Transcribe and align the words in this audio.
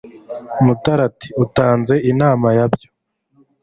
Mutara 0.65 1.01
ati 1.09 1.27
Untanze 1.43 1.95
inama 2.11 2.47
yabyo 2.57 2.87